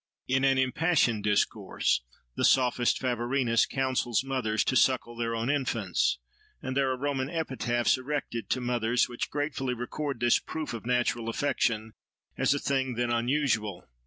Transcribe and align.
In 0.27 0.43
an 0.43 0.57
impassioned 0.57 1.23
discourse 1.25 2.01
the 2.35 2.43
sophist 2.43 2.97
Favorinus 2.99 3.67
counsels 3.67 4.23
mothers 4.23 4.63
to 4.63 4.75
suckle 4.75 5.15
their 5.15 5.35
own 5.35 5.47
infants; 5.51 6.17
and 6.59 6.75
there 6.75 6.89
are 6.89 6.97
Roman 6.97 7.29
epitaphs 7.29 7.99
erected 7.99 8.49
to 8.49 8.59
mothers, 8.61 9.07
which 9.07 9.29
gratefully 9.29 9.75
record 9.75 10.19
this 10.19 10.39
proof 10.39 10.73
of 10.73 10.87
natural 10.87 11.29
affection 11.29 11.93
as 12.35 12.51
a 12.51 12.57
thing 12.57 12.95
then 12.95 13.11
unusual. 13.11 13.87